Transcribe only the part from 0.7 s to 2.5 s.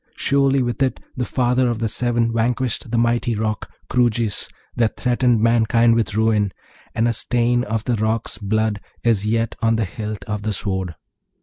it the father of the Seven